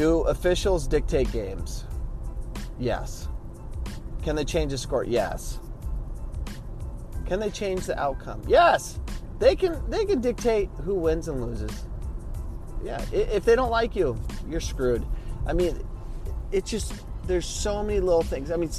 [0.00, 1.84] Do officials dictate games?
[2.78, 3.28] Yes.
[4.22, 5.04] Can they change the score?
[5.04, 5.58] Yes.
[7.26, 8.40] Can they change the outcome?
[8.48, 8.98] Yes.
[9.40, 11.84] They can they can dictate who wins and loses.
[12.82, 14.18] Yeah, if they don't like you,
[14.48, 15.04] you're screwed.
[15.46, 15.78] I mean,
[16.50, 16.94] it's just
[17.26, 18.50] there's so many little things.
[18.50, 18.70] I mean,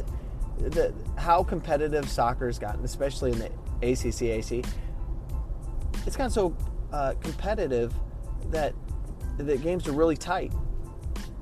[0.58, 3.52] the, how competitive soccer's gotten, especially in the
[3.84, 4.66] ACCAC,
[6.08, 6.58] it's gotten so
[6.92, 7.94] uh, competitive
[8.50, 8.74] that
[9.38, 10.52] the games are really tight,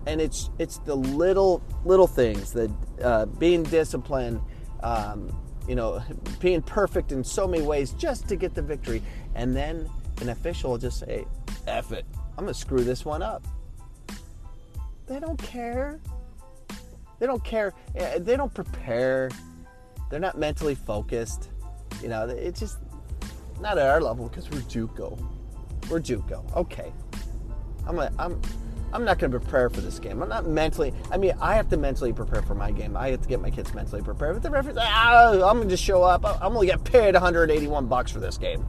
[0.06, 2.72] and it's it's the little little things that
[3.04, 4.42] uh, being disciplined,
[4.84, 5.36] um,
[5.68, 6.02] you know,
[6.40, 9.02] being perfect in so many ways just to get the victory,
[9.36, 9.90] and then
[10.22, 11.26] an official will just say,
[11.68, 12.06] "F it,
[12.38, 13.46] I'm gonna screw this one up."
[15.08, 16.00] They don't care.
[17.20, 17.74] They don't care.
[17.96, 19.30] Eh, they don't prepare.
[20.10, 21.50] They're not mentally focused.
[22.02, 22.78] You know, it's just
[23.60, 25.20] not at our level because we're JUCO.
[25.90, 26.56] We're JUCO.
[26.56, 26.94] Okay.
[27.88, 28.40] I'm a, I'm
[28.92, 30.22] I'm not going to prepare for this game.
[30.22, 30.94] I'm not mentally.
[31.12, 32.98] I mean, I have to mentally prepare for my game.
[32.98, 34.36] I have to get my kids mentally prepared.
[34.36, 36.26] But the referee, ah, I'm going to just show up.
[36.26, 38.66] I'm going to get paid 181 bucks for this game.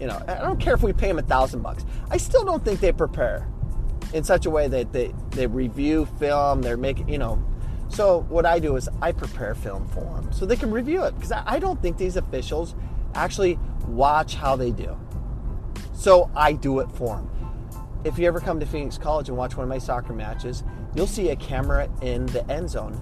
[0.00, 1.84] You know, I don't care if we pay them a thousand bucks.
[2.10, 3.46] I still don't think they prepare
[4.12, 7.42] in such a way that they, they review film, they're making, you know.
[7.88, 11.14] So what I do is I prepare film for them so they can review it
[11.14, 12.74] because I don't think these officials
[13.14, 14.96] actually watch how they do.
[15.92, 17.30] So I do it for them.
[18.04, 20.64] If you ever come to Phoenix College and watch one of my soccer matches,
[20.94, 23.00] you'll see a camera in the end zone,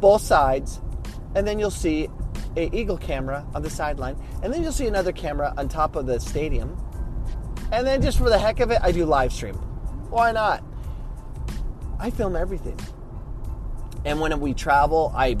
[0.00, 0.80] both sides,
[1.36, 2.08] and then you'll see
[2.56, 6.06] a eagle camera on the sideline, and then you'll see another camera on top of
[6.06, 6.76] the stadium.
[7.70, 9.54] And then just for the heck of it, I do live stream.
[10.10, 10.64] Why not?
[12.00, 12.78] I film everything.
[14.04, 15.36] And when we travel, I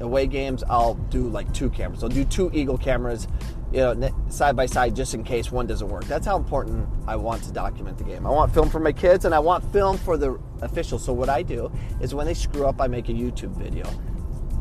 [0.00, 2.02] away games, I'll do like two cameras.
[2.02, 3.26] I'll do two Eagle cameras,
[3.72, 6.04] you know, side by side, just in case one doesn't work.
[6.04, 8.26] That's how important I want to document the game.
[8.26, 11.04] I want film for my kids, and I want film for the officials.
[11.04, 11.70] So what I do
[12.00, 13.86] is when they screw up, I make a YouTube video.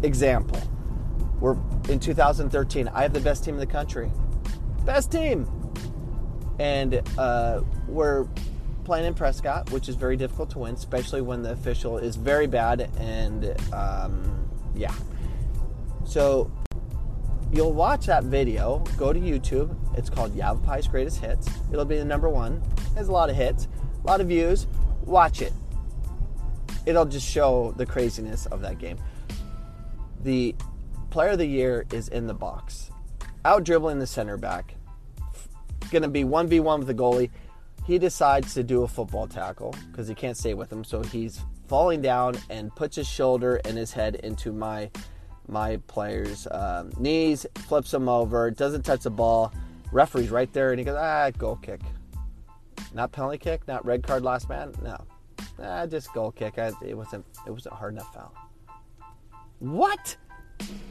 [0.03, 0.62] Example:
[1.40, 1.57] We're
[1.90, 2.90] in 2013.
[2.90, 4.12] I have the best team in the country,
[4.85, 5.47] best team,
[6.59, 8.28] and uh, we're
[8.84, 12.47] playing in Prescott, which is very difficult to win, especially when the official is very
[12.47, 12.89] bad.
[12.97, 14.94] And um, yeah,
[16.06, 16.51] so
[17.52, 18.80] you'll watch that video.
[18.97, 19.75] Go to YouTube.
[19.97, 21.47] It's called Yavapai's Greatest Hits.
[21.72, 22.62] It'll be the number one.
[22.78, 23.68] It has a lot of hits,
[24.03, 24.68] a lot of views.
[25.03, 25.53] Watch it.
[26.86, 28.97] It'll just show the craziness of that game.
[30.24, 30.56] The
[31.09, 32.91] player of the year is in the box,
[33.46, 34.75] out dribbling the center back.
[35.91, 37.30] Going to be 1v1 with the goalie
[37.88, 40.84] he decides to do a football tackle because he can't stay with him.
[40.84, 44.91] So he's falling down and puts his shoulder and his head into my
[45.47, 49.53] my player's um, knees, flips him over, doesn't touch the ball.
[49.91, 51.80] Referee's right there, and he goes, ah, goal kick.
[52.94, 54.74] Not penalty kick, not red card last man.
[54.84, 54.97] No,
[55.62, 56.57] ah, just goal kick.
[56.57, 58.34] I, it wasn't it wasn't hard enough foul.
[59.59, 60.16] What?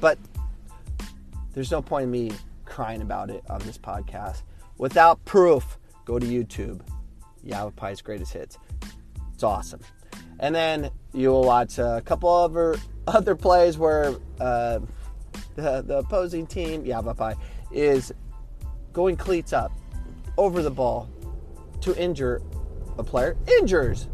[0.01, 0.19] But
[1.53, 2.33] there's no point in me
[2.65, 4.43] crying about it on this podcast
[4.79, 6.81] without proof go to YouTube.
[7.45, 8.59] Yavapai's greatest hits.
[9.33, 9.81] It's awesome.
[10.39, 14.81] And then you will watch a couple other other plays where uh,
[15.55, 17.35] the, the opposing team, Yavapai,
[17.73, 18.13] is
[18.93, 19.73] going cleats up
[20.37, 21.09] over the ball
[21.81, 22.43] to injure
[22.99, 24.09] a player, injures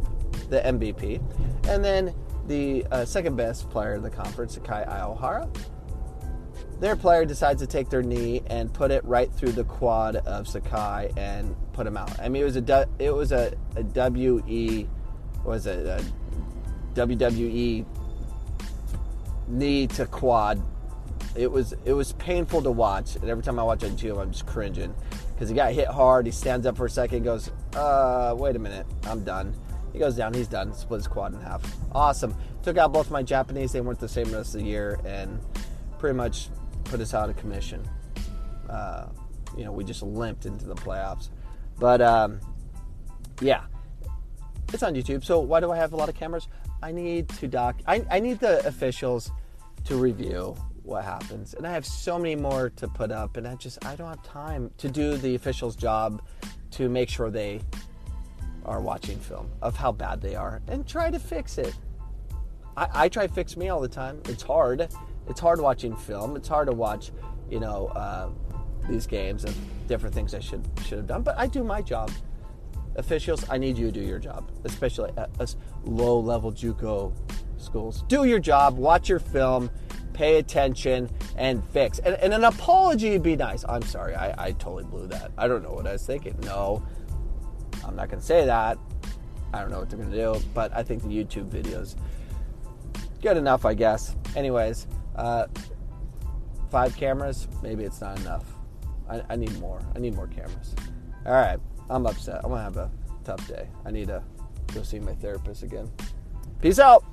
[0.51, 1.23] the MVP,
[1.69, 2.15] and then
[2.49, 5.49] the uh, second best player in the conference, Kai Iohara,
[6.81, 10.49] their player decides to take their knee and put it right through the quad of
[10.49, 12.19] Sakai and put him out.
[12.19, 14.89] I mean, it was a it was a, a WE
[15.45, 16.05] was it a
[16.95, 17.87] WWE
[19.49, 20.63] knee to quad.
[21.35, 24.33] It was it was painful to watch, and every time I watch on YouTube, I'm
[24.33, 24.95] just cringing
[25.35, 26.27] because he got hit hard.
[26.27, 29.55] He stands up for a second, goes, "Uh, wait a minute, I'm done."
[29.93, 30.73] He goes down, he's done.
[30.73, 31.63] Split his quad in half.
[31.93, 32.35] Awesome.
[32.63, 33.73] Took out both my Japanese.
[33.73, 35.39] They weren't the same rest of the year, and
[35.99, 36.49] pretty much
[36.85, 37.87] put us out of commission.
[38.69, 39.07] Uh,
[39.57, 41.29] you know, we just limped into the playoffs.
[41.79, 42.41] But um,
[43.41, 43.65] yeah,
[44.73, 45.25] it's on YouTube.
[45.25, 46.49] So why do I have a lot of cameras?
[46.83, 47.77] I need to doc.
[47.87, 49.31] I, I need the officials
[49.85, 53.55] to review what happens, and I have so many more to put up, and I
[53.55, 56.23] just I don't have time to do the officials' job
[56.73, 57.61] to make sure they
[58.65, 61.75] are watching film of how bad they are and try to fix it.
[62.77, 64.21] I, I try to fix me all the time.
[64.27, 64.89] It's hard
[65.29, 66.37] it's hard watching film.
[66.37, 67.13] It's hard to watch,
[67.51, 68.31] you know, uh,
[68.89, 69.55] these games and
[69.87, 71.23] different things I should should have done.
[71.23, 72.11] But I do my job.
[72.97, 77.13] Officials, I need you to do your job, especially us low level JUCO
[77.63, 78.05] schools.
[78.09, 78.77] Do your job.
[78.77, 79.71] Watch your film.
[80.13, 81.99] Pay attention and fix.
[82.01, 83.65] And, and an apology would be nice.
[83.69, 84.15] I'm sorry.
[84.15, 85.33] I, I totally blew that.
[85.39, 86.39] I don't know what I was thinking.
[86.43, 86.83] No,
[87.87, 88.79] I'm not going to say that.
[89.55, 91.97] I don't know what they're gonna do, but I think the YouTube videos
[93.21, 94.17] good enough, I guess.
[94.35, 94.87] Anyways,
[95.17, 95.47] uh,
[96.71, 98.45] five cameras, maybe it's not enough.
[99.09, 99.81] I, I need more.
[99.95, 100.75] I need more cameras.
[101.27, 101.59] All right,
[101.91, 102.41] I'm upset.
[102.43, 102.91] I'm gonna have a
[103.25, 103.69] tough day.
[103.85, 104.23] I need to
[104.75, 105.91] go see my therapist again.
[106.61, 107.05] Peace out.